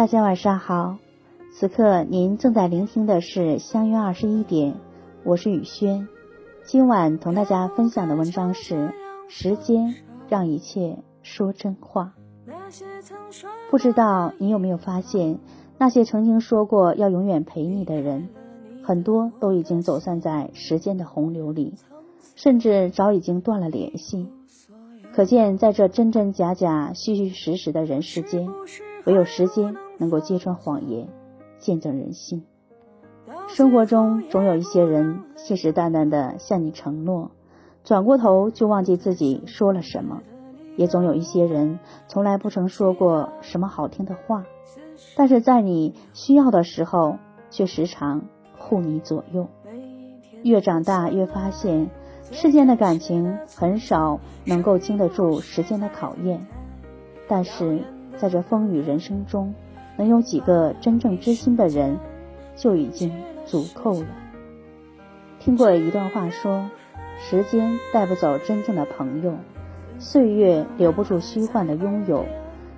[0.00, 0.96] 大家晚上好，
[1.52, 4.72] 此刻您正在聆听的是《相约二十一点》，
[5.24, 6.08] 我是雨轩。
[6.64, 8.74] 今晚同大家分享的文章是
[9.28, 9.94] 《时间
[10.26, 12.14] 让一切说真话》。
[13.70, 15.38] 不知道你有没有发现，
[15.76, 18.30] 那些曾经说过要永远陪你的人，
[18.82, 21.74] 很多都已经走散在时间的洪流里，
[22.36, 24.30] 甚至早已经断了联系。
[25.12, 28.48] 可见，在这真真假假、虚虚实实的人世间，
[29.04, 31.06] 唯有时间能够揭穿谎言，
[31.60, 32.44] 见证人心。
[33.46, 37.30] 生活中总有一些人信誓旦旦的向你承诺，
[37.84, 40.22] 转过头就忘记自己说了什么；
[40.76, 41.78] 也总有一些人
[42.08, 44.44] 从来不曾说过什么好听的话，
[45.14, 47.18] 但是在你需要的时候，
[47.50, 48.22] 却时常
[48.58, 49.46] 护你左右。
[50.42, 51.90] 越长大，越发现。
[52.32, 56.46] 世间的感情很少能够经得住时间的考验，
[57.26, 57.82] 但是
[58.18, 59.52] 在这风雨人生中，
[60.00, 61.98] 能有几个真正知心的人，
[62.56, 63.12] 就已经
[63.44, 64.06] 足够了。
[65.38, 66.70] 听过一段话说：
[67.20, 69.34] 时间带不走真正的朋友，
[69.98, 72.24] 岁月留不住虚幻的拥有，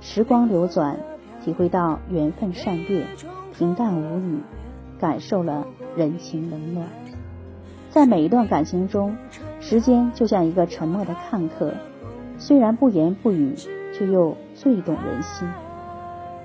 [0.00, 0.98] 时光流转，
[1.44, 3.06] 体会到缘分善变，
[3.56, 4.40] 平淡无语，
[4.98, 6.88] 感受了人情冷暖。
[7.92, 9.16] 在每一段感情中，
[9.60, 11.74] 时间就像一个沉默的看客，
[12.38, 13.54] 虽然不言不语，
[13.92, 15.46] 却又最懂人心。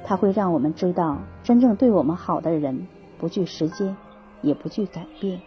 [0.10, 2.88] 它会让我们知道，真正对我们好的人，
[3.20, 3.96] 不惧时间，
[4.42, 5.40] 也不惧改变。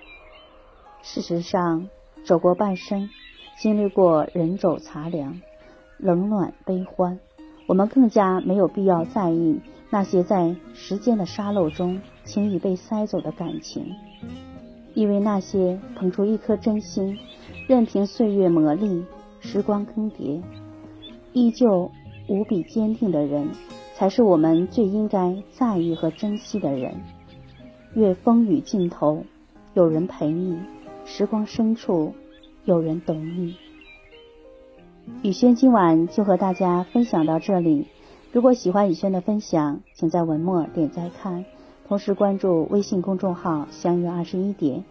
[1.03, 1.89] 事实上，
[2.25, 3.11] 走过半生，
[3.59, 5.41] 经历过人走茶凉、
[5.99, 7.19] 冷暖悲欢，
[7.67, 9.59] 我们更加没有必要在意
[9.91, 13.85] 那些在时间的沙漏中轻易被塞走的感情。
[14.95, 17.19] 因为那些捧出一颗真心，
[17.67, 19.05] 任凭岁月磨砺、
[19.41, 20.41] 时光更迭，
[21.33, 21.91] 依旧
[22.29, 23.49] 无比坚定的人，
[24.03, 26.93] 才是我们最应该在意和珍惜的人。
[27.95, 29.25] 越风雨尽头，
[29.75, 30.57] 有人陪你；
[31.05, 32.13] 时光深处，
[32.65, 33.55] 有人等你。
[35.23, 37.87] 雨轩今晚就和大家分享到这里。
[38.33, 41.45] 如果喜欢雨轩的分享，请在文末点赞看。
[41.87, 44.83] 同时关注微信公众号“相约二十一点”，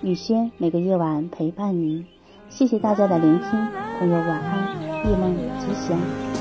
[0.00, 2.06] 雨轩每个夜晚陪伴你。
[2.48, 3.50] 谢谢大家的聆听，
[3.98, 6.33] 朋友晚安，夜梦吉祥。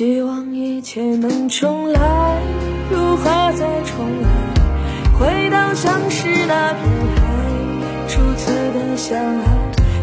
[0.00, 2.00] 希望一切能重来，
[2.90, 4.30] 如何再重来？
[5.12, 6.82] 回到相识那片
[7.16, 7.20] 海，
[8.08, 9.44] 初次的相爱，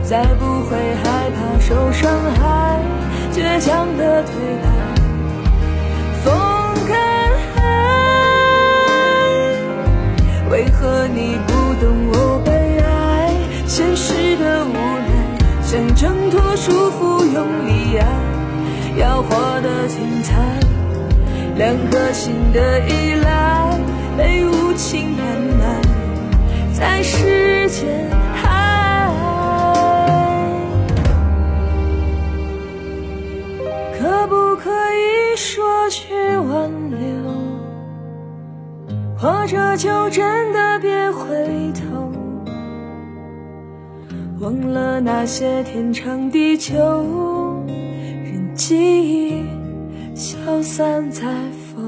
[0.03, 2.79] 再不会害怕受伤害，
[3.33, 4.31] 倔强的对
[4.61, 4.69] 白。
[6.23, 6.31] 风
[6.87, 6.95] 干
[7.55, 7.59] 海，
[10.51, 11.53] 为何你不
[11.83, 13.33] 懂我悲哀？
[13.65, 15.09] 现实的无奈，
[15.63, 18.05] 想挣脱束缚，用力爱。
[18.97, 20.33] 要活得精彩，
[21.55, 23.79] 两颗心的依赖
[24.17, 25.81] 被无情掩埋
[26.73, 29.07] 在时间海。
[33.99, 36.97] 可不可以说句挽留，
[39.15, 42.11] 或者就真的别回头，
[44.39, 46.75] 忘了那些天长地久。
[48.57, 49.45] 记忆
[50.15, 51.21] 消散在
[51.75, 51.86] 风。